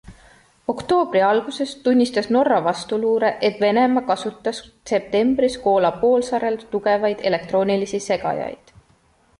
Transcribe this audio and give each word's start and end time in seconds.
Oktoobri 0.71 1.19
alguses 1.25 1.73
tunnistas 1.87 2.29
Norra 2.37 2.57
vastuluure, 2.67 3.29
et 3.51 3.61
Venemaa 3.65 4.03
kasutas 4.09 4.63
septembris 4.93 5.61
Koola 5.69 5.93
poolsaarel 6.03 6.61
tugevaid 6.75 7.25
elektroonilisi 7.33 8.03
segajaid. 8.11 8.77